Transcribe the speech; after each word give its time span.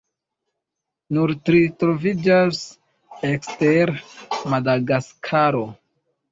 Nur 1.17 1.33
tri 1.49 1.59
troviĝas 1.83 2.63
ekster 3.31 3.95
Madagaskaro. 4.57 5.67